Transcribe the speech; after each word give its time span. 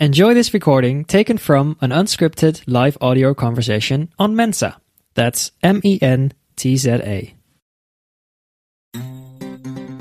Enjoy 0.00 0.32
this 0.32 0.54
recording 0.54 1.04
taken 1.04 1.38
from 1.38 1.76
an 1.80 1.90
unscripted 1.90 2.62
live 2.68 2.96
audio 3.00 3.34
conversation 3.34 4.08
on 4.16 4.36
Mensa. 4.36 4.76
That's 5.16 5.50
M 5.60 5.80
E 5.82 5.98
N 6.00 6.30
T 6.56 6.76
Z 6.76 7.00
A. 7.04 7.34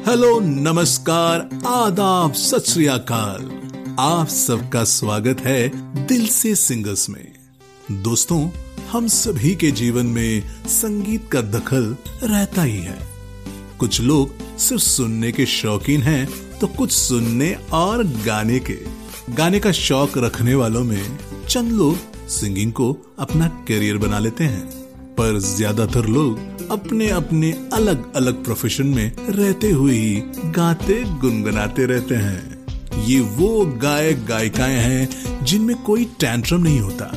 Hello 0.08 0.40
नमस्कार 0.40 1.50
आदाब 1.68 2.34
सत 2.34 2.70
श्री 2.70 2.86
अकाल 2.88 3.50
आप 4.00 4.28
सबका 4.28 4.84
स्वागत 4.84 5.40
है 5.40 5.68
दिल 6.08 6.28
से 6.28 6.56
सिंगर्स 6.56 7.10
में 7.10 7.34
दोस्तों, 7.92 8.50
हम 8.92 9.08
सभी 9.08 9.56
के 9.56 9.72
जीवन 9.72 10.06
में 10.06 10.44
संगीत 10.68 11.30
का 11.32 11.42
दखल 11.42 11.96
रहता 12.24 12.64
ही 12.64 12.78
है 12.78 13.00
कुछ 13.80 14.02
लोग 14.02 14.58
सिर्फ़ 14.58 14.84
सुनने 14.84 15.32
के 15.32 15.46
शौकीन 15.46 16.02
हैं 16.02 16.28
तो 16.60 16.68
कुछ 16.68 16.92
सुनने 16.92 17.54
और 17.74 18.04
गाने 18.04 18.60
के 18.60 19.07
गाने 19.30 19.60
का 19.60 19.72
शौक 19.72 20.18
रखने 20.18 20.56
वालों 20.56 20.84
में 20.84 21.18
चंद 21.50 21.72
लोग 21.72 22.28
सिंगिंग 22.28 22.72
को 22.72 23.16
अपना 23.20 23.48
करियर 23.48 23.98
बना 23.98 24.20
लेते 24.20 24.44
हैं। 24.44 24.70
पर 25.16 25.40
ज़्यादातर 25.40 26.06
लोग 26.06 26.70
अपने 26.72 27.10
अपने 27.10 27.52
अलग 27.74 28.16
अलग 28.16 28.44
प्रोफेशन 28.44 28.88
में 28.88 29.12
रहते 29.30 29.72
हुए 29.72 29.94
ही 29.94 30.16
गाते 30.52 31.04
गुनगुनाते 31.04 31.86
रहते 31.86 32.16
हैं। 32.16 33.04
ये 33.06 33.20
वो 33.20 33.66
गायक 33.66 34.26
गायिकाएँ 34.26 34.78
हैं 34.78 35.46
जिनमें 35.46 35.76
कोई 35.84 36.06
टेंट्रम 36.20 36.62
नहीं 36.62 36.80
होता। 36.80 37.12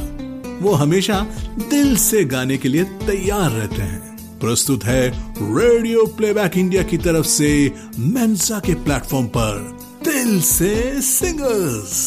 वो 0.62 0.73
हमेशा 0.73 1.27
दिल 1.70 1.97
से 1.97 2.25
गाने 2.25 2.56
के 2.59 2.69
लिए 2.69 2.84
तैयार 2.84 3.51
रहते 3.51 3.83
हैं। 3.83 4.39
प्रस्तुत 4.41 4.84
है 4.84 5.09
रेडियो 5.42 6.06
प्लेबैक 6.06 6.59
इंडिया 6.59 6.83
की 6.83 6.98
तरफ़ 6.98 7.27
से 7.27 7.73
मेंसा 7.98 8.59
के 8.59 8.75
प्लेटफॉर्म 8.75 9.27
पर। 9.27 9.80
दिल 10.08 10.40
से 10.52 10.76
singers 11.14 12.04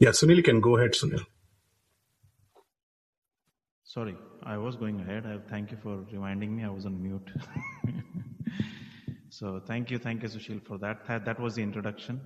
Yeah, 0.00 0.12
Sunil, 0.16 0.36
you 0.36 0.42
can 0.46 0.60
go 0.64 0.76
ahead, 0.76 0.92
Sunil. 0.96 1.22
Sorry, 3.82 4.14
I 4.44 4.56
was 4.56 4.76
going 4.76 5.00
ahead. 5.00 5.26
I, 5.26 5.38
thank 5.50 5.72
you 5.72 5.78
for 5.84 5.94
reminding 6.12 6.54
me. 6.56 6.64
I 6.64 6.68
was 6.68 6.86
on 6.86 7.02
mute. 7.02 7.32
so 9.38 9.60
thank 9.70 9.90
you, 9.90 9.98
thank 9.98 10.22
you, 10.22 10.28
Sushil, 10.28 10.60
for 10.68 10.78
that. 10.78 11.04
That, 11.08 11.24
that 11.24 11.40
was 11.40 11.56
the 11.56 11.64
introduction. 11.64 12.20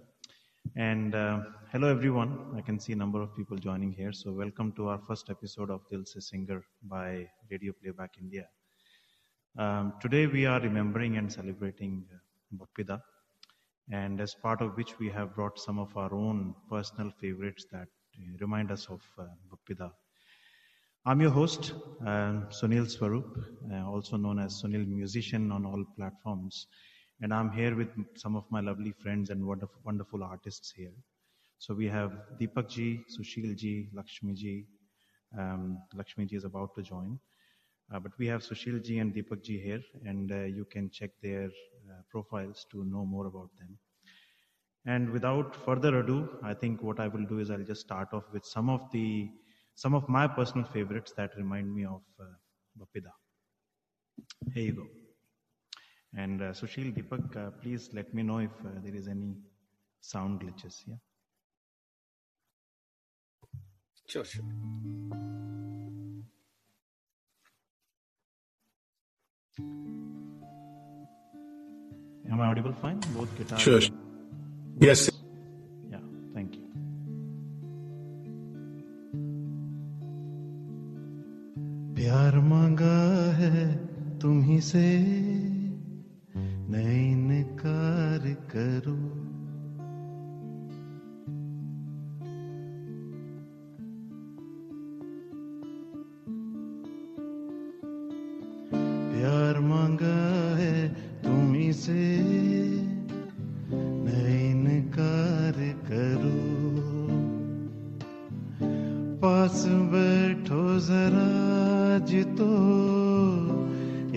And 0.77 1.14
uh, 1.14 1.41
hello, 1.72 1.88
everyone. 1.88 2.38
I 2.56 2.60
can 2.60 2.78
see 2.78 2.92
a 2.92 2.96
number 2.96 3.22
of 3.22 3.34
people 3.34 3.56
joining 3.56 3.92
here. 3.92 4.12
So 4.12 4.32
welcome 4.32 4.72
to 4.72 4.88
our 4.88 4.98
first 5.08 5.30
episode 5.30 5.70
of 5.70 5.88
Dil 5.91 6.05
Se 6.05 6.20
Singer 6.20 6.62
by 6.82 7.27
Radio 7.50 7.72
Playback 7.82 8.10
India. 8.20 8.46
Um, 9.58 9.94
today 10.00 10.27
we 10.27 10.46
are 10.46 10.60
remembering 10.60 11.16
and 11.16 11.32
celebrating 11.32 12.05
uh, 12.12 12.18
Bapida, 12.64 13.00
and 13.91 14.19
as 14.19 14.35
part 14.35 14.61
of 14.61 14.75
which 14.75 14.99
we 14.99 15.09
have 15.09 15.33
brought 15.35 15.59
some 15.59 15.80
of 15.80 15.95
our 15.95 16.13
own 16.13 16.53
personal 16.69 17.11
favorites 17.21 17.66
that 17.71 17.88
remind 18.39 18.71
us 18.71 18.88
of 18.89 19.02
uh. 19.19 19.89
I'm 21.05 21.21
your 21.21 21.31
host, 21.31 21.73
uh, 22.02 22.41
Sunil 22.49 22.89
Swarup, 22.89 23.38
uh, 23.71 23.89
also 23.89 24.17
known 24.17 24.39
as 24.39 24.61
Sunil 24.61 24.85
Musician 24.85 25.52
on 25.52 25.65
all 25.65 25.85
platforms. 25.95 26.67
And 27.21 27.33
I'm 27.33 27.49
here 27.49 27.75
with 27.75 27.88
some 28.15 28.35
of 28.35 28.43
my 28.52 28.59
lovely 28.59 28.91
friends 28.91 29.30
and 29.30 29.45
wonderful, 29.45 29.80
wonderful 29.85 30.21
artists 30.21 30.71
here. 30.75 30.91
So 31.59 31.73
we 31.73 31.88
have 31.88 32.11
Deepak 32.39 32.69
ji, 32.69 33.05
Sushil 33.09 33.55
ji, 33.55 33.88
Lakshmi 33.93 34.33
ji. 34.33 34.65
Um, 35.38 35.80
Lakshmi 35.95 36.25
ji 36.25 36.35
is 36.35 36.43
about 36.43 36.75
to 36.75 36.81
join. 36.81 37.19
Uh, 37.93 37.99
but 37.99 38.11
we 38.17 38.27
have 38.27 38.41
Sushil 38.41 38.83
ji 38.83 38.99
and 38.99 39.13
Deepak 39.13 39.43
ji 39.43 39.59
here, 39.59 39.81
and 40.05 40.31
uh, 40.31 40.43
you 40.43 40.66
can 40.66 40.89
check 40.89 41.11
their 41.21 41.45
uh, 41.45 42.02
profiles 42.09 42.66
to 42.71 42.83
know 42.83 43.05
more 43.05 43.27
about 43.27 43.49
them. 43.57 43.77
And 44.85 45.09
without 45.09 45.55
further 45.55 45.99
ado, 45.99 46.30
I 46.43 46.53
think 46.53 46.81
what 46.81 46.99
I 46.99 47.08
will 47.08 47.25
do 47.25 47.39
is 47.39 47.49
I'll 47.49 47.63
just 47.63 47.81
start 47.81 48.09
off 48.13 48.23
with 48.33 48.45
some 48.45 48.69
of 48.69 48.89
the 48.91 49.30
some 49.75 49.93
of 49.93 50.09
my 50.09 50.27
personal 50.27 50.65
favorites 50.65 51.13
that 51.17 51.35
remind 51.38 51.73
me 51.73 51.85
of 51.85 52.02
uh, 52.19 52.23
Bapida. 52.80 53.11
Here 54.54 54.64
you 54.64 54.73
go. 54.73 54.87
And 56.15 56.42
uh, 56.42 56.45
Sushil, 56.54 56.95
Deepak, 56.95 57.36
uh, 57.36 57.52
please 57.61 57.89
let 57.93 58.11
me 58.14 58.23
know 58.23 58.39
if 58.39 58.52
uh, 58.65 58.69
there 58.83 58.95
is 58.95 59.08
any 59.08 59.36
sound 60.02 60.42
glitches. 60.42 60.81
Yeah. 60.87 60.95
Sure, 64.08 64.25
sure. 64.25 65.56
Am 69.59 70.41
I 72.41 72.47
audible 72.47 72.73
fine? 72.73 72.99
Both 73.15 73.37
guitar. 73.37 73.59
Sure. 73.59 73.81
sure. 73.81 73.95
Yes. 74.79 75.09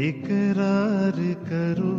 इकरार 0.08 1.18
करो। 1.48 1.89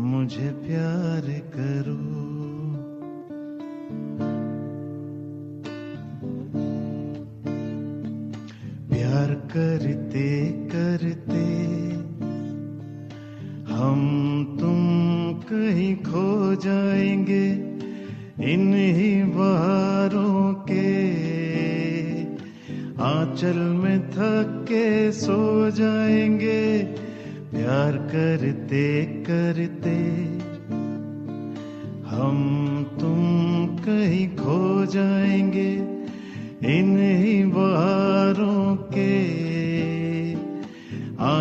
मुझे 0.00 0.50
प्यार 0.50 1.40
करो। 1.56 2.29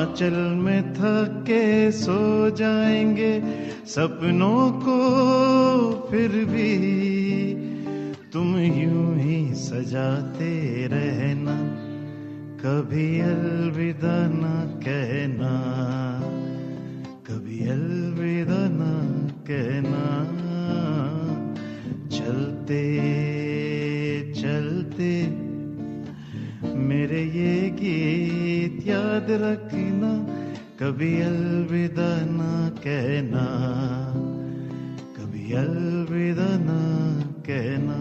हिमाचल 0.10 0.38
में 0.58 0.94
थके 0.94 1.92
सो 1.92 2.50
जाएँगे, 2.50 3.34
सपनों 3.86 4.72
को 4.82 4.98
फिर 6.10 6.30
भी 6.46 6.72
तुम 8.34 8.58
यूँ 8.58 9.16
ही 9.18 9.54
सजाते 9.56 10.88
रहना, 10.92 11.56
कभी 12.62 13.20
अलविदा 13.22 14.18
न 14.34 14.82
कहना, 14.86 15.54
कभी 17.28 17.60
अलविदा 17.70 18.62
न 18.72 18.82
कहना। 19.50 20.06
चलते 22.10 22.82
चलते, 24.34 25.12
मेरे 26.80 27.24
ये 27.24 27.70
गीत 27.70 28.19
याद 28.88 29.28
रखना, 29.32 30.12
कभी 30.80 31.12
अलविदा 31.22 32.12
ना 32.26 32.52
कहना, 32.80 33.46
कभी 35.18 35.54
अलविदा 35.54 36.48
ना 36.60 36.80
कहना। 37.50 37.98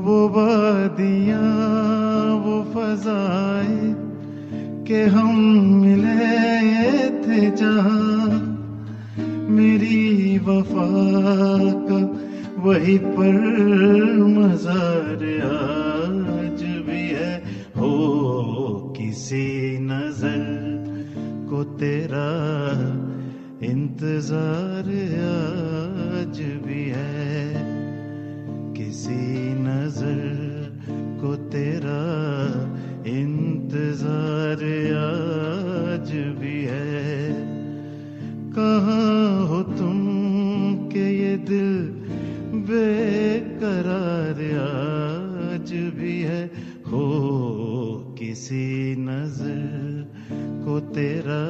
वो 0.00 0.18
वादिया, 0.28 1.42
वो 2.44 2.56
फजाए 2.72 3.94
के 4.86 5.02
हम 5.04 5.40
मिले 5.82 6.28
थे 7.20 7.50
जहा, 7.50 8.00
मेरी 9.50 10.38
वफा 10.38 10.88
का 11.88 12.00
वही 12.62 12.98
पर 12.98 13.36
मजार 14.28 15.20
आज 15.44 16.62
भी 16.86 17.08
है। 17.08 17.29
हो 17.80 18.94
किसी 18.96 19.78
नज़र 19.80 20.42
को 21.50 21.62
तेरा 21.64 22.30
इंतज़ार 23.66 24.88
आज 25.26 26.40
भी 26.66 26.82
है। 26.88 27.54
किसी 28.74 29.22
नज़र 29.60 30.20
को 31.20 31.34
तेरा 31.48 32.02
इंतज़ार 33.10 34.62
आज 34.96 35.59
किसी 48.49 48.95
नजर 48.97 49.97
को 50.65 50.79
तेरा 50.93 51.41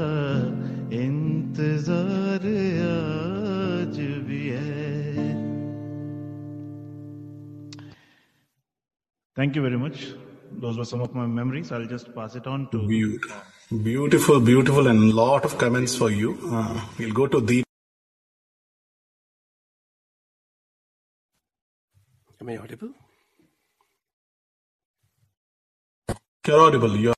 इंतजार 1.02 2.48
आज 2.88 4.00
भी 4.28 4.42
है 4.50 4.84
Thank 9.38 9.58
you 9.58 9.64
very 9.64 9.78
much. 9.78 10.04
Those 10.66 10.78
were 10.82 10.86
some 10.90 11.02
of 11.06 11.16
my 11.20 11.26
memories. 11.38 11.72
I'll 11.78 11.88
just 11.94 12.14
pass 12.18 12.36
it 12.36 12.46
on 12.48 12.68
to. 12.74 12.84
Beautiful, 12.88 13.82
beautiful, 13.88 14.40
beautiful, 14.52 14.92
and 14.92 15.14
lot 15.22 15.50
of 15.50 15.58
comments 15.64 15.96
for 16.04 16.10
you. 16.18 16.38
Uh, 16.60 16.80
we'll 17.00 17.18
go 17.22 17.28
to 17.28 17.42
the. 17.54 17.64
Am 22.42 22.50
I 22.50 22.58
audible? 22.58 22.94
You're 26.47 26.59
audible. 26.59 26.97
You're 26.97 27.15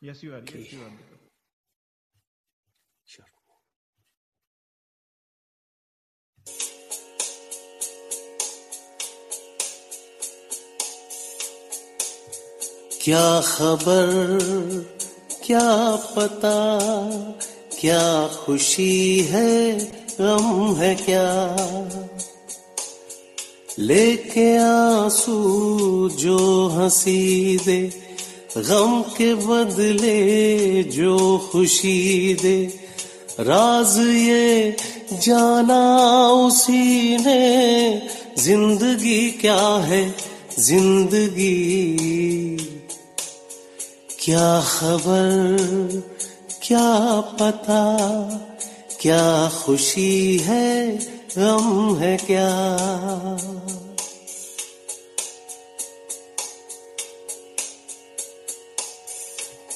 Yes, 0.00 0.22
you 0.22 0.34
are. 0.34 0.38
Okay. 0.38 0.58
Yes, 0.60 0.72
you 0.72 0.80
are. 0.80 0.92
Sure. 3.04 3.24
क्या 13.02 13.40
खबर 13.40 14.06
क्या 15.46 15.68
पता 16.16 16.56
क्या 17.80 18.02
खुशी 18.44 19.22
है 19.30 19.52
गम 20.20 20.74
है 20.76 20.94
क्या 20.94 21.26
लेके 23.78 24.56
आँसू 24.56 26.08
जो 26.08 26.68
हँसी 26.68 27.56
दे, 27.56 27.92
गम 28.56 29.02
के 29.02 29.34
बदले 29.34 30.82
जो 30.82 31.38
खुशी 31.52 32.34
दे। 32.34 32.66
राज 33.40 33.98
ये 33.98 34.76
जाना 35.12 35.82
उसी 36.28 37.16
ने, 37.16 38.08
ज़िंदगी 38.38 39.30
क्या 39.30 39.60
है 39.84 40.14
ज़िंदगी? 40.58 41.86
क्या 44.24 44.60
खबर, 44.60 46.02
क्या 46.62 47.20
पता, 47.20 47.84
क्या 49.00 49.50
खुशी 49.64 50.38
है 50.38 51.17
गम 51.36 51.96
है 51.96 52.16
क्या? 52.16 52.48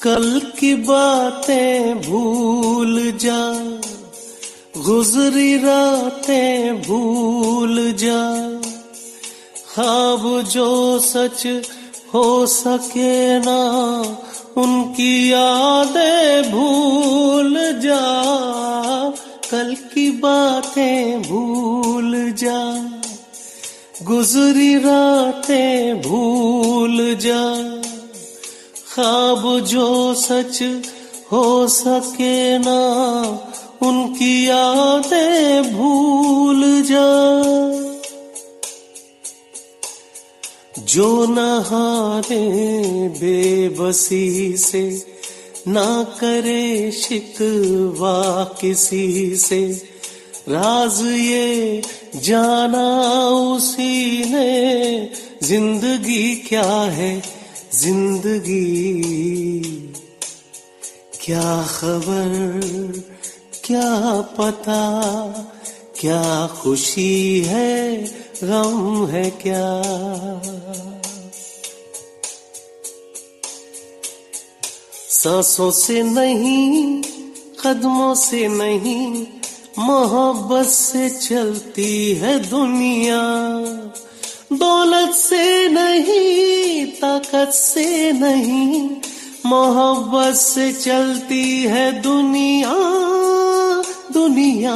कल 0.03 0.41
की 0.59 0.73
बातें 0.75 2.01
भूल 2.01 3.11
जा, 3.11 3.41
गुजरी 4.77 5.57
रातें 5.57 6.81
भूल 6.81 7.91
जा। 7.93 8.19
ख्वाब 9.73 10.41
जो 10.41 10.99
सच 10.99 11.47
हो 12.13 12.45
सके 12.45 13.39
ना, 13.39 13.59
उनकी 14.57 15.31
यादें 15.31 16.51
भूल 16.51 17.57
जा। 17.79 18.01
कल 19.53 19.75
की 19.75 20.11
बातें 20.11 21.21
भूल 21.21 22.31
जा। 22.31 22.83
गुजरी 24.03 24.75
रातें 24.75 26.01
भूल 26.01 27.15
जा। 27.15 27.63
ख्वाब 28.93 29.59
जो 29.59 30.13
सच 30.13 30.81
हो 31.31 31.67
सके 31.67 32.57
ना, 32.57 32.79
उनकी 33.81 34.49
यादें 34.49 35.75
भूल 35.75 36.81
जा। 36.91 37.33
जो 40.83 41.25
नहारे 41.25 42.49
बेबसी 43.07 44.57
से 44.57 45.12
ना 45.67 46.03
करे 46.03 46.91
शिकवा 46.91 48.43
किसी 48.61 49.35
से। 49.35 49.61
राज 50.49 51.01
ये 51.01 51.81
जाना 52.15 52.87
उसी 53.29 54.23
ने। 54.25 55.09
ज़िंदगी 55.43 56.35
क्या 56.35 56.71
है 56.71 57.23
ज़िंदगी? 57.73 58.63
क्या 61.25 61.63
खबर, 61.63 63.03
क्या 63.65 64.21
पता, 64.37 64.81
क्या 65.99 66.47
खुशी 66.47 67.41
है, 67.41 67.97
गम 68.43 69.07
है 69.07 69.29
क्या? 69.29 69.65
सांसों 75.23 75.71
से 75.71 76.03
नहीं, 76.03 77.03
कदमों 77.65 78.15
से 78.15 78.47
नहीं, 78.47 79.27
मोहब्बत 79.79 80.65
से 80.65 81.09
चलती 81.09 82.13
है 82.13 82.49
दुनिया। 82.49 83.21
दौलत 84.53 85.13
से 85.13 85.69
नहीं, 85.69 86.85
ताकत 86.85 87.51
से 87.53 88.11
नहीं, 88.11 88.89
मोहब्बत 89.45 90.35
से 90.35 90.73
चलती 90.73 91.63
है 91.63 92.01
दुनिया 92.01 92.73
दुनिया। 94.13 94.75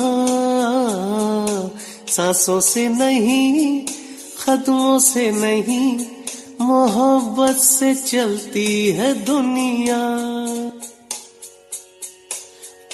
सांसों 2.08 2.60
से 2.60 2.88
नहीं, 2.90 3.86
कदमों 4.48 5.00
से 5.00 5.32
नहीं 5.32 6.17
मोहब्बत 6.62 7.56
से 7.56 7.96
चलती 7.96 8.92
है 8.92 9.14
दुनिया। 9.26 9.98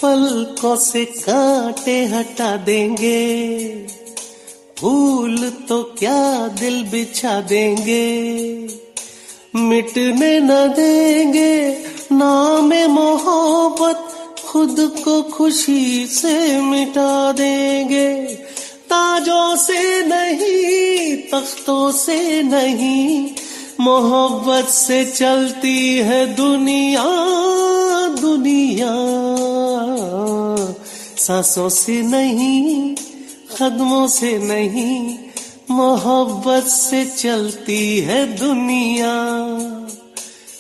पलकों 0.01 0.75
से 0.75 1.05
कांटे 1.05 2.05
हटा 2.05 2.57
देंगे। 2.57 3.85
फूल 4.79 5.49
तो 5.49 5.83
क्या 5.83 6.47
दिल 6.47 6.83
बिछा 6.83 7.41
देंगे। 7.41 8.29
मिटने 9.55 10.39
न 10.39 10.67
देंगे, 10.67 11.83
नाम 12.11 12.73
मोहब्बत 12.73 14.09
खुद 14.45 14.75
को 15.05 15.21
खुशी 15.21 16.07
से 16.07 16.61
मिटा 16.61 17.31
देंगे। 17.31 18.23
ताजों 18.89 19.55
से 19.55 20.01
नहीं, 20.05 21.17
तख्तों 21.17 21.91
से 21.91 22.43
नहीं 22.43 23.35
मोहब्बत 23.79 24.65
से 24.65 25.05
चलती 25.05 25.97
है 25.97 26.35
दुनिया 26.35 27.33
दुनिया। 28.21 28.93
सांसों 31.17 31.69
से 31.69 32.01
नहीं, 32.01 32.95
कदमों 33.61 34.07
से 34.07 34.37
नहीं, 34.37 35.17
मोहब्बत 35.71 36.63
से 36.63 37.05
चलती 37.05 37.99
है 37.99 38.37
दुनिया। 38.37 39.13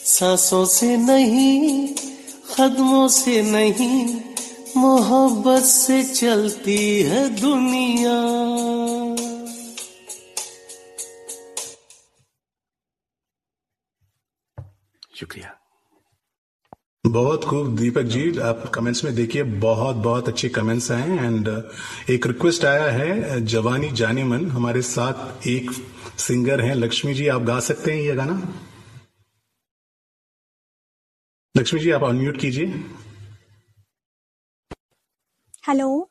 सांसों 0.05 0.65
से 0.65 0.97
नहीं, 0.97 1.87
कदमों 2.59 3.07
से 3.07 3.41
नहीं, 3.41 4.15
मोहब्बत 4.77 5.63
से 5.63 6.03
चलती 6.03 7.01
है 7.01 7.29
दुनिया। 7.29 8.17
शुक्रिया। 15.15 15.59
बहुत 17.05 17.43
खूब 17.43 17.75
दीपक 17.77 18.01
जी 18.01 18.39
आप 18.39 18.71
कमेंट्स 18.75 19.03
में 19.03 19.15
देखिए 19.15 19.43
बहुत 19.43 19.95
बहुत 19.95 20.27
अच्छे 20.27 20.49
कमेंट्स 20.49 20.91
आए 20.91 21.01
हैं 21.01 21.23
एंड 21.23 21.47
एक 22.09 22.27
रिक्वेस्ट 22.27 22.65
आया 22.65 22.91
है 22.91 23.41
जवानी 23.45 23.91
जाने 23.91 24.23
मन 24.23 24.49
हमारे 24.51 24.81
साथ 24.81 25.47
एक 25.47 25.71
सिंगर 26.19 26.61
हैं 26.61 26.75
लक्ष्मी 26.75 27.13
जी 27.13 27.27
आप 27.27 27.41
गा 27.41 27.59
सकते 27.59 27.91
हैं 27.91 28.01
ये 28.01 28.15
गाना? 28.15 28.41
लक्ष्मी 31.57 31.79
जी 31.79 31.91
आप 31.91 32.03
अनम्यूट 32.03 32.39
कीजिए। 32.39 32.65
हेलो 35.67 36.09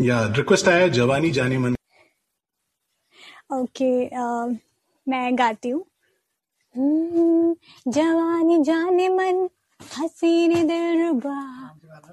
या 0.00 0.26
रिक्वेस्ट 0.26 0.68
आया 0.68 0.78
है 0.78 0.90
जवानी 0.90 1.30
जाने 1.30 1.58
मन। 1.58 1.76
ओके 3.52 4.06
अ, 4.06 4.58
मैं 5.08 5.38
गाती 5.38 5.68
हूँ। 5.68 5.84
जवानी 6.78 8.62
जाने 8.62 9.08
मन 9.08 9.48
हसीने 9.98 10.62
दिल 10.64 11.06
रुबा 11.06 11.40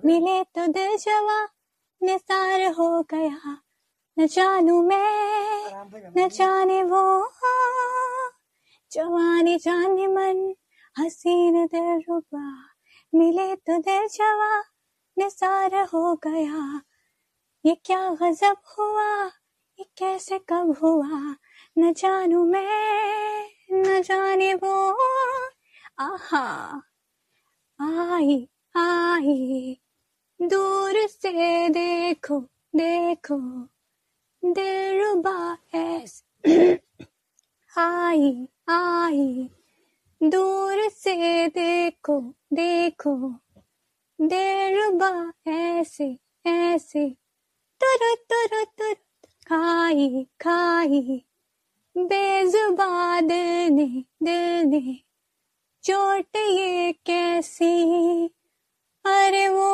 मिले 0.05 0.43
तो 0.43 0.67
दिल 0.67 0.97
जवा 0.97 1.47
निसार 2.01 2.61
हो 2.71 3.01
गया। 3.03 3.57
न 4.19 4.27
जानू 4.27 4.81
मैं 4.83 6.11
न 6.17 6.29
जाने 6.29 6.83
वो। 6.83 7.29
जवानी 8.91 9.57
जाने 9.57 10.07
मन 10.07 10.55
हसीन 10.99 11.65
दिल 11.65 12.01
रुबा 12.09 12.65
मिले 13.15 13.55
तो 13.55 13.77
दिल 13.77 14.07
जवा 14.07 14.63
निसार 15.17 15.75
हो 15.75 16.15
गया। 16.15 16.81
ये 17.65 17.75
क्या 17.85 18.09
गजब 18.09 18.57
हुआ 18.79 19.25
ये 19.79 19.85
कैसे 19.97 20.39
कब 20.39 20.75
हुआ? 20.83 21.35
न 21.77 21.93
जानू 21.93 22.45
मैं। 22.45 23.52
न 23.71 24.01
जाने 24.01 24.53
वो। 24.53 24.91
आहा 25.99 26.81
आई 27.79 28.49
आई 28.75 29.77
दूर 30.41 31.07
से 31.07 31.69
देखो 31.69 32.39
देखो। 32.75 33.37
दिलरुबा 34.45 35.57
ऐसे 35.73 36.73
आई 37.77 38.47
आई 38.69 39.49
दूर 40.23 40.89
से 40.89 41.47
देखो 41.47 42.19
देखो। 42.53 43.15
दिलरुबा 44.21 45.33
ऐसे। 45.47 46.17
ऐसे 46.45 47.09
तुर 47.83 48.15
तुर 48.29 48.63
तुर। 48.63 48.93
खाई 49.47 50.27
खाई 50.41 51.25
बेजुबा 51.95 53.19
दिल 53.21 53.73
ने 53.73 53.85
दिल 54.23 54.65
ने 54.65 54.95
चोट 55.83 56.37
ये 56.37 56.91
कैसी? 57.05 58.25
अरे 59.05 59.47
वो 59.49 59.67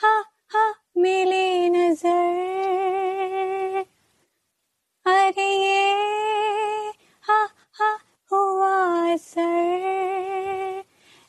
हा 0.00 0.12
हा, 0.50 0.74
मिले 0.98 1.68
नज़र। 1.68 2.10
अरे 5.06 5.48
ये 5.64 6.92
हा 7.24 7.40
हा, 7.72 7.90
हुआ 8.32 8.74
असर। 9.14 10.84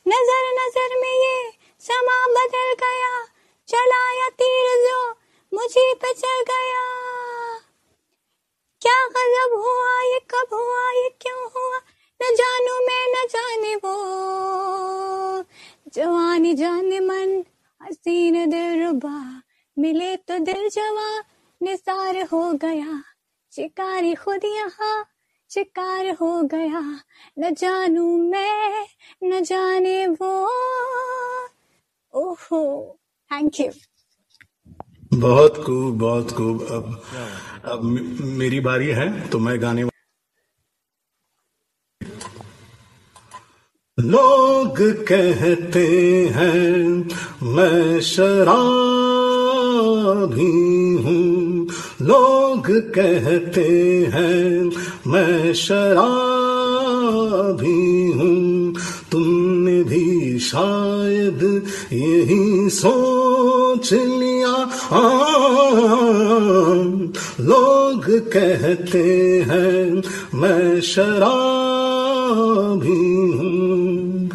नज़र 0.05 0.43
नज़र 0.59 0.99
में 1.01 1.15
ये 1.15 1.51
समा 1.81 2.19
बदल 2.27 2.73
गया 2.83 3.25
चलाया 3.69 4.29
तीर 4.29 4.67
जो 4.87 5.01
मुझे 5.53 5.93
पे 5.93 6.13
चल 6.13 6.41
गया। 6.49 6.98
क्या 8.81 9.07
गजब 9.07 9.57
हुआ, 9.57 10.01
ये 10.01 10.19
कब 10.19 10.53
हुआ, 10.53 10.91
ये 10.91 11.09
क्यों 11.21 11.41
हुआ? 11.41 11.77
न 12.21 12.35
जानू 12.35 12.85
मैं, 12.87 13.07
न 13.11 13.27
जाने 13.27 13.75
वो। 13.75 13.95
जवानी 15.93 16.53
जाने 16.53 16.99
मन, 16.99 17.45
हसीन 17.83 18.49
दिल 18.49 18.83
रुबा 18.83 19.41
मिले 19.79 20.15
तो 20.15 20.39
दिल 20.39 20.69
जवा, 20.69 21.23
निसार 21.61 22.17
हो 22.17 22.53
गया। 22.53 23.03
शिकारी 23.55 24.15
खुद 24.15 24.45
यहाँ, 24.45 25.05
शिकार 25.51 26.09
हो 26.09 26.41
गया। 26.43 27.01
न 27.39 27.55
जानू 27.55 28.17
मैं, 28.17 28.87
न 29.23 29.43
जाने 29.43 30.07
वो। 30.07 30.45
ओहो 32.13 32.97
थैंक 33.31 33.59
यू 33.59 33.71
बहुत 35.11 35.57
खूब 35.57 35.97
बहुत 35.99 36.31
खूब। 36.31 36.61
अब 36.71 37.01
अब 37.65 37.83
मेरी 38.39 38.59
बारी 38.59 38.87
है 38.87 39.07
तो 39.29 39.39
मैं 39.39 39.61
गाने 39.61 39.83
लोग 43.97 44.77
कहते 45.07 45.87
हैं, 46.35 47.09
मैं 47.43 48.01
शराबी 48.01 48.53
हूँ। 51.05 51.67
लोग 52.01 52.69
कहते 52.95 53.67
हैं, 54.13 54.71
मैं 55.07 55.53
शराबी 55.53 56.11
हूँ। 58.11 58.73
तुमने 59.11 59.77
भी 59.83 60.39
शायद 60.39 61.41
यही 61.93 62.69
सोच 62.69 63.93
लिया 63.93 64.28
आ, 64.91 64.99
लोग 67.41 68.05
कहते 68.09 69.03
हैं 69.49 70.03
मैं 70.35 70.81
शराबी 70.81 71.27
हूँ। 73.37 74.29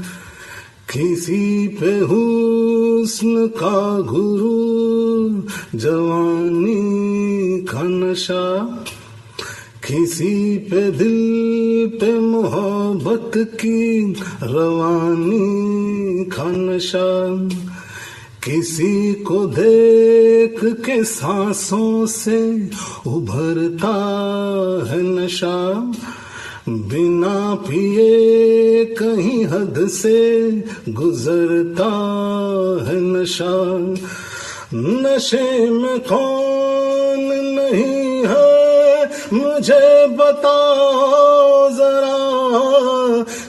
किसी 0.93 1.69
पे 1.69 1.99
हुस्न 1.99 3.47
का 3.47 4.01
गुरु 4.01 4.55
जवानी 5.79 6.85
का 7.61 7.83
नशा। 7.83 8.67
किसी 9.89 10.59
पे 10.59 10.91
दिल 10.91 11.21
पे 12.01 12.19
मोहब्बत 12.19 13.33
की 13.37 14.13
रवानी 14.43 16.25
का 16.25 16.45
नशा। 16.45 17.49
किसी 18.45 19.15
को 19.15 19.47
देख 19.47 20.65
के 20.65 21.05
सांसों 21.05 22.07
से 22.07 22.71
उभरता 23.07 23.95
है 24.91 25.03
नशा। 25.03 25.75
बिना 26.69 27.55
पिए 27.55 28.85
कहीं 28.85 29.45
हद 29.45 29.89
से 29.89 30.51
गुजरता 30.89 31.91
है 32.89 33.01
नशा। 33.01 33.95
नशे 34.75 35.71
में 35.71 36.01
कौन 36.01 37.21
नहीं 37.35 38.25
है? 38.27 39.05
मुझे 39.33 40.07
बताओ 40.07 41.71
जरा, 41.71 42.15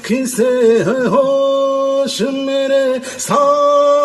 किसे 0.07 0.79
है 0.79 1.07
होश 1.07 2.21
मेरे 2.21 3.01
सामने 3.05 4.04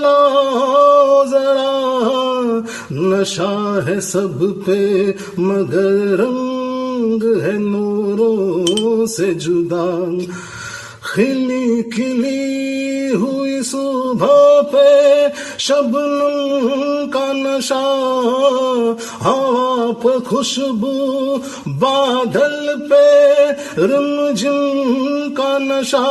लाओ 0.00 1.24
जरा 1.26 1.70
नशा 2.92 3.82
है 3.86 4.00
सब 4.00 4.64
पे, 4.66 5.10
मगर 5.38 6.16
रंग 6.20 7.42
है 7.42 7.58
नूरों 7.58 9.06
से 9.06 9.34
जुदा। 9.34 9.86
खिली 11.14 11.82
खिली 11.82 12.60
हुई 13.16 13.62
सुबह 13.62 14.60
पे, 14.74 15.28
शबनम 15.58 17.10
का 17.16 17.32
नशा। 17.32 17.86
आप 19.30 20.24
खुशबू, 20.28 20.94
बादल 21.68 22.88
पे, 22.92 23.06
रिमझिम 23.86 24.70
का 25.40 25.58
नशा। 25.58 26.06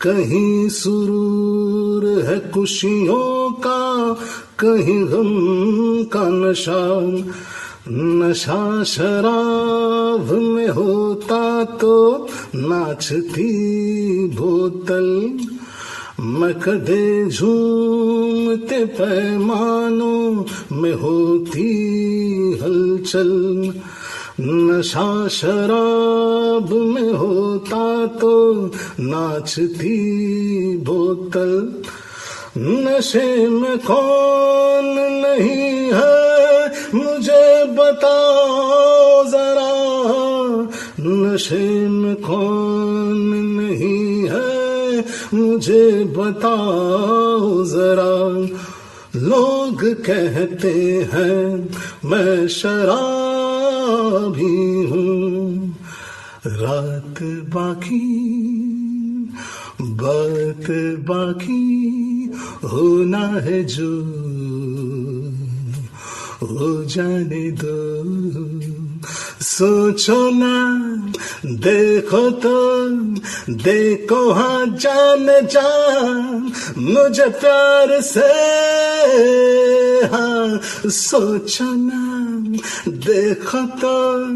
कहीं 0.00 0.68
सुरूर 0.68 2.22
है 2.22 2.50
खुशियों 2.50 3.52
का, 3.52 4.14
कहीं 4.58 5.04
गम 5.04 6.04
का 6.04 6.28
नशा। 6.28 7.00
नशा 7.90 8.84
शराब 8.84 10.30
में 10.32 10.68
होता 10.68 11.64
तो 11.64 12.28
नाचती 12.54 13.52
बोतल। 14.28 15.38
मैं 16.20 16.54
कदे 16.54 17.30
झूमते 17.30 18.84
पैमानों 18.84 20.44
में 20.72 20.94
होती 20.94 21.70
हलचल। 22.62 23.72
नशा 24.40 25.28
शराब 25.28 26.72
में 26.72 27.12
होता 27.12 28.06
तो 28.06 28.64
नाचती 29.00 29.98
बोतल। 30.76 31.72
नशे 32.58 33.48
में 33.48 33.78
कौन 33.78 34.86
नहीं 34.98 35.90
है, 35.94 36.68
मुझे 36.94 37.64
बताओ 37.64 39.24
जरा। 39.24 39.72
नशे 41.00 41.88
में 41.88 42.16
कौन 42.16 43.16
नहीं 43.60 44.28
है, 44.28 45.04
मुझे 45.34 46.04
बताओ 46.04 47.64
जरा। 47.64 48.18
लोग 49.20 49.84
कहते 49.84 51.08
हैं, 51.12 51.70
मैं 52.04 52.48
शराबी 52.48 53.27
हूँ। 54.10 55.76
रात 56.46 57.22
बाकी, 57.54 57.98
बात 59.80 60.66
बाकी, 61.08 62.24
होना 62.64 63.18
है 63.18 63.64
जो, 63.64 63.90
हो 66.46 66.84
जाने 66.84 67.50
दो। 67.50 68.08
सोचो 69.40 70.30
ना, 70.30 70.86
देखो 71.46 72.30
तो 72.30 72.88
देखो 73.54 74.32
हाँ 74.32 74.66
जान 74.66 75.46
जान, 75.46 76.52
मुझे 76.78 77.26
प्यार 77.28 78.00
से 78.00 78.20
हाँ 80.06 80.60
सोचो 80.86 81.64
ना। 81.64 82.07
देखो 82.88 83.66
तो 83.66 84.26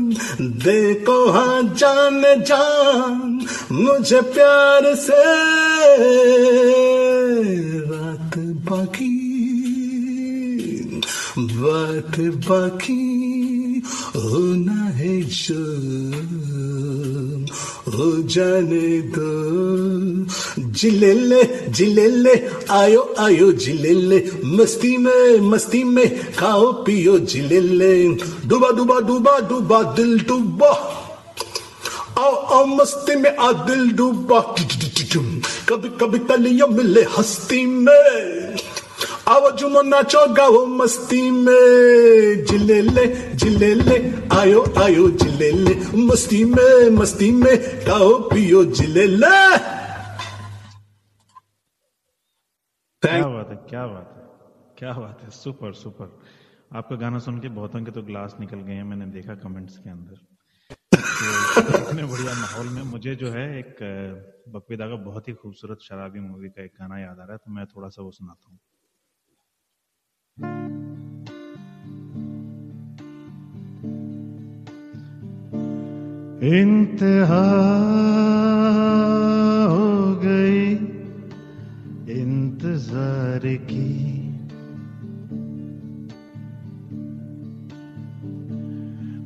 देखो 0.41 1.31
हाँ 1.31 1.63
जान 1.63 2.23
जान, 2.23 3.47
मुझे 3.73 4.21
प्यार 4.21 4.95
से 4.95 5.23
रात 7.91 8.39
बाकी 8.39 9.23
बात 11.39 12.21
बाकी 12.21 13.83
होना 14.17 14.85
है 14.85 15.23
जो 15.23 15.55
हो 17.93 18.23
जाने 18.23 19.01
दो। 19.01 19.53
जिलेले 20.73 21.73
जिलेले, 21.73 22.51
आयो 22.71 23.15
आयो 23.19 23.53
जिलेले। 23.53 24.29
मस्ती 24.45 24.97
में 24.97 25.41
मस्ती 25.41 25.85
में 25.85 26.35
खाओ, 26.35 26.73
पियो 26.73 27.19
जिलेले। 27.19 28.09
डूबा 28.47 28.69
डूबा 28.71 29.01
डूबा 29.01 29.39
डूबा, 29.39 29.83
दिल 29.83 30.21
डूबा। 30.21 30.99
आओ 32.19 32.33
आओ, 32.33 32.67
मस्ती 32.67 33.17
में, 33.17 33.37
आ, 33.37 33.53
दिल 33.53 33.91
डूबा। 33.91 34.41
कभी 35.69 35.89
कभी 35.89 36.19
तलियों 36.19 36.69
मिले 36.69 37.03
हस्ती 37.19 37.67
में। 37.67 38.57
आओ 39.33 39.51
जुमो 39.57 39.83
नाचो 39.83 40.23
गाओ 40.35 40.65
मस्ती 40.69 41.23
में। 41.33 42.45
जिलेले 42.47 43.07
जिलेले 43.35 43.97
आयो 44.37 44.65
आयो 44.83 45.05
जिलेले। 45.21 45.75
मस्ती 46.07 46.43
में 46.45 46.91
मस्ती 46.97 47.31
में 47.33 47.55
गाओ 47.87 48.11
पियो 48.31 48.65
जिलेले। 48.79 49.37
क्या 53.03 53.27
बात 53.27 53.49
है 53.51 53.57
क्या 53.71 53.87
बात 53.87 54.09
है 54.17 54.23
क्या 54.79 54.93
बात 54.95 55.23
है। 55.23 55.31
Super 55.33 55.73
super. 55.75 56.09
आपका 56.77 56.97
गाना 56.97 57.19
सुन 57.19 57.39
के 57.41 57.49
बहुतों 57.57 57.83
के 57.85 57.91
तो 57.91 58.03
ग्लास 58.03 58.37
निकल 58.41 58.61
गए 58.67 58.75
हैं 58.75 58.85
मैंने 58.85 59.07
देखा 59.15 59.35
कमेंट्स 59.43 59.77
के 59.79 59.91
अंदर। 59.91 60.17
तो 60.93 61.79
इतने 61.79 62.05
बढ़िया 62.05 62.35
माहौल 62.35 62.69
में 62.69 62.83
मुझे 62.91 63.15
जो 63.17 63.31
है 63.31 63.47
एक 63.59 63.77
बकवेदा 64.49 64.89
का 64.89 64.97
बहुत 65.05 65.29
ही 65.29 65.35
खूबसूरत 65.35 65.79
शराबी 65.83 66.21
मूवी 66.21 66.49
का 66.49 66.65
एक 66.65 66.73
गाना 66.81 67.01
याद 67.01 67.19
आ 67.21 67.25
रहा 67.25 67.33
है 67.33 67.39
तो 67.39 67.53
मैं 67.55 67.67
थोड़ा 67.67 67.89
सा 67.89 68.03
वो 68.03 68.11
सुनाता 68.11 68.51
हूँ। 68.51 68.59
इंतहा 76.43 77.45
हो 79.69 79.91
गई 80.25 80.71
इंतज़ार 82.15 83.45
की। 83.71 83.93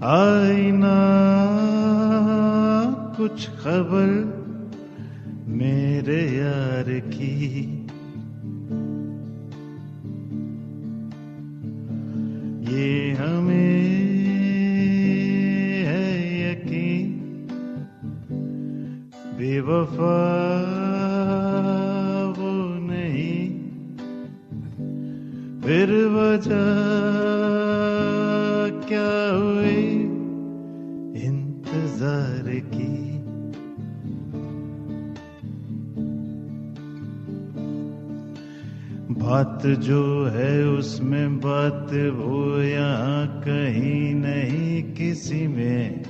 आईना 0.07 0.99
कुछ 3.17 3.49
खबर 3.61 4.13
मेरे 5.57 6.21
यार 6.37 6.91
की। 7.09 7.35
ये 12.71 13.13
हमें 13.13 13.66
बेवफा 19.67 20.17
वो 22.39 22.51
नहीं। 22.81 23.49
फिर 25.63 25.93
वजह 26.07 26.69
क्या 28.89 29.15
हुई? 29.31 29.87
इंतज़ार 31.23 32.51
की। 32.75 32.93
बात 39.11 39.67
जो 39.67 40.27
है 40.27 40.69
उसमें 40.69 41.39
बात 41.41 41.91
वो 42.15 42.63
यहाँ 42.63 43.27
कहीं 43.41 44.15
नहीं, 44.15 44.83
किसी 44.95 45.47
में 45.47 46.06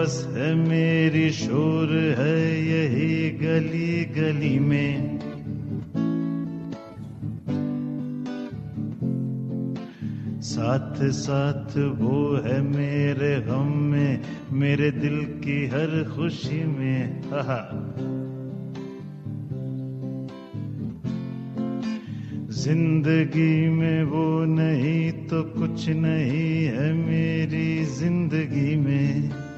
बस 0.00 0.14
है 0.34 0.54
मेरी 0.54 1.30
शोर 1.30 1.90
है 2.18 2.36
यही 2.66 3.30
गली 3.30 4.04
गली 4.14 4.58
में। 4.58 5.18
साथ 10.42 11.02
साथ 11.10 11.76
वो 11.98 12.20
है 12.46 12.60
मेरे 12.62 13.34
गम 13.40 13.72
में, 13.82 14.22
मेरे 14.52 14.90
दिल 14.90 15.18
की 15.44 15.58
हर 15.66 15.92
खुशी 16.16 16.62
में। 16.64 17.20
हा 17.32 17.60
ज़िंदगी 22.62 23.68
में 23.68 24.02
वो 24.04 24.24
नहीं 24.46 25.12
तो 25.28 25.42
कुछ 25.52 25.88
नहीं 25.98 26.64
है 26.68 26.92
मेरी 26.94 27.84
ज़िंदगी 27.84 28.76
में। 28.76 29.49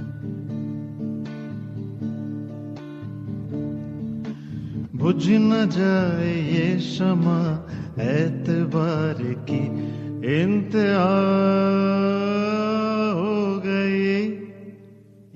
बुझ 5.02 5.28
न 5.28 5.68
जाए 5.68 6.34
ये 6.34 6.80
शमा 6.80 7.38
एतबार 8.02 9.22
की 9.50 9.62
इंतहा 10.42 11.08
हो 13.12 13.62
गई, 13.64 14.22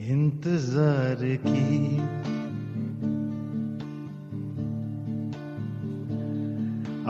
इंतज़ार 0.08 1.24
की। 1.46 1.96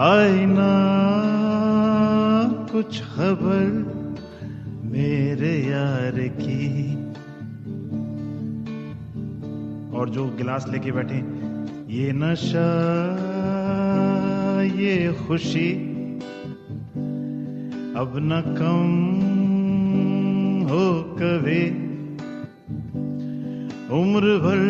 आईना, 0.01 0.73
कुछ 2.73 3.01
खबर 3.03 3.67
मेरे 4.93 5.55
यार 5.63 6.29
की। 6.41 6.95
और 9.99 10.11
जो 10.11 10.27
गिलास 10.27 10.67
लेके 10.69 10.93
बैठे 10.93 11.36
ये 11.97 12.13
नशा, 12.13 12.71
ये 14.65 15.13
खुशी, 15.13 15.73
अब 17.97 18.13
न 18.17 18.43
कम 18.59 18.91
हो 20.69 21.03
कभी। 21.03 21.71
उम्र 24.01 24.21
भर 24.21 24.61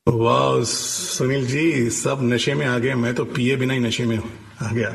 वाह 0.08 0.64
सुनील 0.64 1.46
जी 1.46 1.90
सब 1.90 2.18
नशे 2.22 2.54
में 2.54 2.66
आ 2.66 2.78
गए। 2.78 2.94
मैं 2.94 3.14
तो 3.14 3.24
पिए 3.24 3.56
बिना 3.56 3.74
ही 3.74 3.80
नशे 3.80 4.04
में 4.04 4.18
आ 4.62 4.72
गया। 4.72 4.94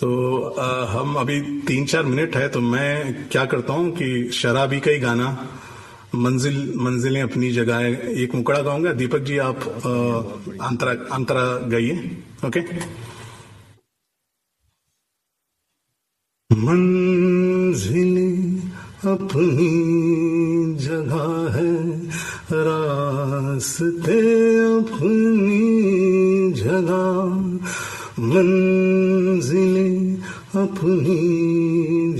तो 0.00 0.40
आ, 0.42 0.86
हम 0.86 1.14
अभी 1.14 1.40
तीन 1.40 1.86
चार 1.86 2.02
मिनट 2.02 2.36
है 2.36 2.48
तो 2.48 2.60
मैं 2.60 3.28
क्या 3.28 3.44
करता 3.44 3.72
हूँ 3.72 3.90
कि 3.90 4.30
शराबी 4.32 4.80
का 4.80 4.90
ही 4.90 4.98
गाना 4.98 5.48
मंजिल, 6.14 6.74
मंजिलें 6.76 7.22
अपनी 7.22 7.50
जगह 7.52 7.76
है। 7.76 8.14
एक 8.14 8.34
मुकड़ा 8.34 8.60
गाऊँगा 8.60 8.92
दीपक 8.92 9.18
जी, 9.18 9.38
आप 9.38 9.56
अंतरा 10.62 10.92
अंतरा 11.14 11.44
गाइए, 11.68 12.22
ओके? 12.46 12.60
मंजिलें 16.52 18.38
अपनी 19.12 19.70
जगह 20.76 21.56
है। 21.56 22.08
रास्ते 22.52 24.20
अपनी 24.78 25.60
जगह। 26.52 27.08
मंजिलें 28.20 30.16
अपनी 30.56 31.18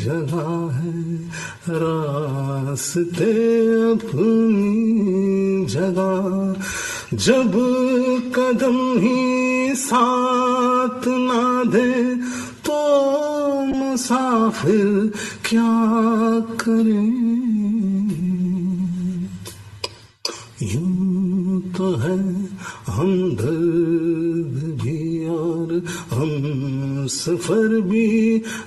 जगह 0.00 0.50
है। 0.74 0.98
रास्ते 2.68 3.32
अपनी 3.92 5.66
जगह 5.66 7.16
जब 7.16 7.52
कदम 8.36 8.76
ही 8.98 9.74
साथ 9.74 11.06
ना 11.08 11.64
दे 11.72 11.92
तो 12.66 12.80
मुसाफिर 13.64 15.12
क्या 15.48 15.72
करे? 16.60 17.06
यूँ 20.74 21.60
तो 21.76 21.94
है 21.96 22.18
हम 22.88 23.36
दर्द 23.40 24.60
भी 24.82 25.26
और 25.28 25.82
हम 26.12 27.06
सफ़र 27.16 27.80
भी 27.80 28.08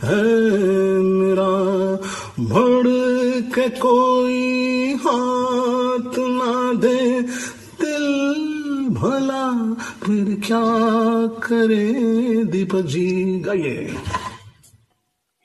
है 0.03 0.23
मेरा 1.01 1.51
बढ़ 2.39 3.20
के 3.55 3.69
कोई 3.69 4.93
हाथ 4.93 6.13
ना 6.19 6.73
दे, 6.79 7.21
दिल 7.81 8.07
भला, 8.89 9.73
फिर 9.73 10.41
क्या 10.47 10.61
करे 11.27 11.93
दीपक 12.45 12.81
जी? 12.81 13.39
गाइए। 13.39 13.95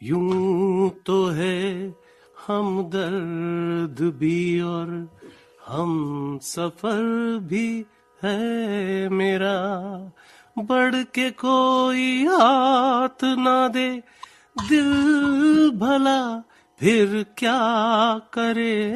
यूँ 0.02 0.90
तो 1.06 1.26
है 1.26 1.94
हम 2.46 2.82
दर्द 2.82 4.14
भी 4.18 4.60
और 4.60 5.08
हम 5.66 6.38
सफ़र 6.42 7.38
भी 7.42 7.84
है 8.22 9.08
मेरा। 9.08 9.56
बढ़ 10.58 10.94
के 11.14 11.30
कोई 11.30 12.24
हाथ 12.24 13.24
ना 13.24 13.68
दे, 13.68 14.02
दिल 14.68 14.92
भला 15.70 16.44
फिर 16.80 17.26
क्या 17.38 17.60
करे? 18.32 18.92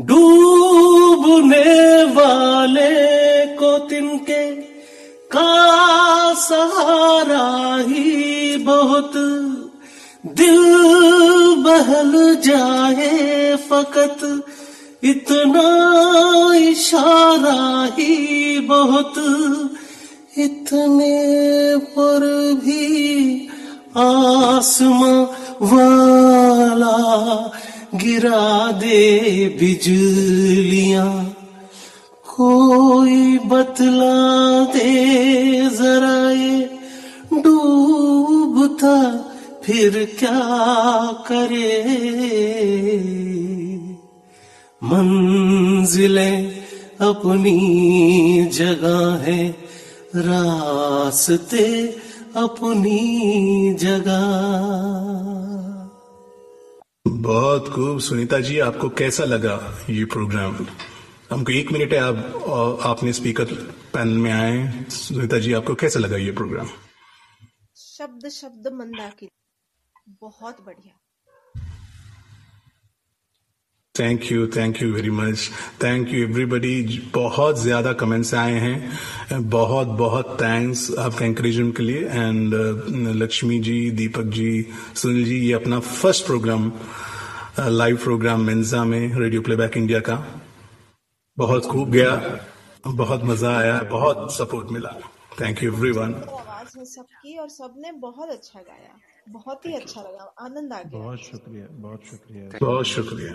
डूबने 0.00 1.70
वाले 2.04 2.92
को 3.56 3.78
तिनके 3.78 4.54
का 5.32 5.50
सहारा 6.34 7.76
ही 7.88 8.56
बहुत। 8.56 9.12
दिल 10.24 10.60
बहल 11.58 12.12
जाए 12.44 13.56
फकत 13.70 14.20
इतना 15.04 15.68
इशारा 16.54 17.62
ही 17.98 18.58
बहुत। 18.60 19.14
इतने 20.38 21.76
पर 21.76 22.20
भी 22.64 23.48
आसमां 23.96 25.18
वाला 25.72 26.96
गिरा 27.94 28.70
दे 28.72 29.02
बिजलियाँ। 29.60 31.10
कोई 32.36 33.38
बतला 33.38 34.16
दे 34.64 34.94
जरा 35.70 36.30
ये 36.30 36.70
डूबता 37.42 38.94
फिर 39.64 40.04
क्या 40.18 40.40
करे? 41.28 41.72
मंजिलें 44.84 46.36
अपनी 47.00 47.58
जगह 48.52 49.16
है 49.22 49.42
रास्ते 50.16 51.66
अपनी 52.36 53.74
जगह। 53.74 54.22
बहुत 57.06 57.68
खूब 57.68 58.00
सुनीता 58.00 58.40
जी 58.40 58.58
आपको 58.58 58.88
कैसा 58.88 59.24
लगा 59.24 59.54
ये 59.90 60.04
प्रोग्राम? 60.04 60.66
हमको 61.32 61.52
एक 61.52 61.72
मिनट 61.72 61.92
है 61.92 61.98
आप 61.98 62.16
आपने 62.84 63.12
स्पीकर 63.12 63.44
पैनल 63.94 64.18
में 64.18 64.32
आए। 64.32 64.84
सुनीता 64.90 65.38
जी 65.38 65.52
आपको 65.52 65.74
कैसा 65.74 66.00
लगा 66.00 66.16
ये 66.16 66.32
प्रोग्राम? 66.32 66.68
शब्द 67.76 68.28
शब्द 68.28 68.70
मंदाकिनी 68.74 69.30
बहुत 70.06 70.64
बढ़िया। 70.66 70.98
Thank 73.94 74.30
you 74.32 74.46
thank 74.46 74.80
you 74.82 74.92
very 74.92 75.10
much 75.10 75.48
thank 75.82 76.08
you 76.08 76.22
everybody 76.24 76.98
बहुत 77.14 77.58
ज़्यादा 77.60 77.92
कमेंट्स 78.02 78.32
आए 78.34 78.58
हैं। 78.60 79.42
बहुत 79.50 79.88
बहुत 79.98 80.36
थैंक्स 80.42 80.90
आपके 80.98 81.24
इंकरेजमेंट 81.24 81.76
के 81.76 81.82
लिए। 81.82 82.00
एंड 82.00 82.54
लक्ष्मी 83.22 83.58
जी 83.60 83.90
दीपक 83.90 84.32
जी 84.38 84.66
सुनील 84.94 85.24
जी 85.24 85.38
ये 85.38 85.52
अपना 85.52 85.80
फ़र्स्ट 85.80 86.26
प्रोग्राम 86.26 86.72
लाइव 87.60 87.96
प्रोग्राम 88.04 88.40
मेन्जा 88.40 88.84
में 88.84 89.14
रेडियो 89.14 89.42
प्लेबैक 89.42 89.76
इंडिया 89.76 90.00
का। 90.00 90.16
बहुत 91.38 91.66
खूब 91.66 91.90
गया। 91.90 92.16
बहुत 92.86 93.24
मज़ा 93.24 93.56
आया। 93.58 93.78
बहुत 93.90 94.32
सपोर्ट 94.34 94.70
मिला। 94.72 94.98
थैंक 95.40 95.62
यू 95.62 95.72
एवरीवन 95.72 96.14
आवाज़ 96.14 96.78
में 96.78 96.84
सबकी 96.86 97.36
और 97.38 97.48
सबने 97.50 97.92
बहुत 98.00 98.30
अच्छा 98.30 98.60
गाया। 98.60 98.94
बहुत 99.28 99.66
ही 99.66 99.72
अच्छा 99.74 100.02
लगा 100.02 100.24
आनंद 100.44 100.72
आ 100.72 100.82
गया। 100.82 100.98
बहुत 100.98 101.18
शुक्रिया 101.20 101.66
बहुत 101.82 102.04
शुक्रिया। 102.06 102.58
बहुत 102.60 102.86
शुक्रिया। 102.86 103.34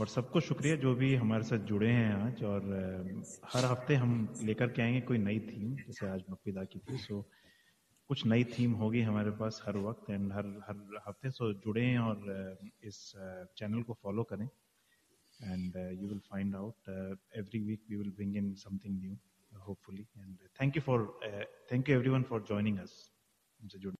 और 0.00 0.06
सबको 0.08 0.40
शुक्रिया 0.40 0.76
जो 0.84 0.94
भी 0.94 1.14
हमारे 1.14 1.44
साथ 1.44 1.66
जुड़े 1.70 1.90
हैं 1.90 2.12
आज 2.14 2.42
और 2.44 2.62
हर 3.54 3.64
हफ़्ते 3.64 3.94
हम 4.02 4.12
लेकर 4.44 4.70
के 4.72 4.82
आएँगे 4.82 5.00
कोई 5.10 5.18
नई 5.18 5.38
थीम 5.48 5.74
जैसे 5.76 6.08
आज 6.08 6.22
मफीदा 6.30 6.64
की 6.64 6.78
थी 6.90 6.98
सो 6.98 7.20
कुछ 8.10 8.24
नई 8.26 8.44
थीम 8.52 8.72
होगी 8.82 9.00
हमारे 9.02 9.30
पास 9.40 9.62
हर 9.66 9.76
वक्त 9.78 10.10
एंड 10.10 10.32
हर 10.32 10.46
हर 10.68 11.00
हफ़्ते 11.08 11.30
सो 11.30 11.52
जुड़े 11.66 11.84
हैं 11.84 11.98
और 11.98 12.58
इस 12.84 13.00
चैनल 13.58 13.82
को 13.82 13.98
फॉलो 14.02 14.22
करें 14.32 14.46
and 14.46 15.76
you 16.00 16.08
will 16.08 16.20
find 16.30 16.56
out 16.56 16.88
every 17.36 17.60
week 17.68 17.82
we 17.90 17.96
will 17.96 18.10
bring 18.16 18.36
in 18.36 18.52
something 18.64 19.00
new 19.00 19.16
hopefully 19.66 20.06
and 20.18 20.36
thank 20.60 20.76
you 20.76 20.82
for 20.82 21.08
thank 21.72 21.88
you 21.88 21.96
everyone 21.96 22.22
for 22.30 22.44
joining 22.48 22.78
us 22.78 23.00
हमसे 23.60 23.78
जुड़ने 23.78 23.99